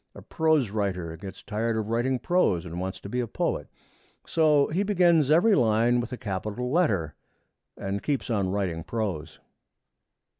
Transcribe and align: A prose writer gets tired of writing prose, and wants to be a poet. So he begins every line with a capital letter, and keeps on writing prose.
A 0.15 0.23
prose 0.23 0.71
writer 0.71 1.15
gets 1.15 1.43
tired 1.43 1.77
of 1.77 1.89
writing 1.89 2.17
prose, 2.17 2.65
and 2.65 2.79
wants 2.79 2.99
to 3.01 3.07
be 3.07 3.19
a 3.19 3.27
poet. 3.27 3.67
So 4.25 4.65
he 4.69 4.81
begins 4.81 5.29
every 5.29 5.53
line 5.53 5.99
with 5.99 6.11
a 6.11 6.17
capital 6.17 6.71
letter, 6.71 7.13
and 7.77 8.01
keeps 8.01 8.27
on 8.31 8.49
writing 8.49 8.83
prose. 8.83 9.39